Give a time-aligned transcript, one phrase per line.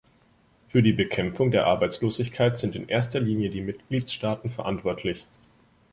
[0.69, 5.27] Für die Bekämpfung der Arbeitslosigkeit sind in erster Linie die Mitgliedstaaten verantwortlich.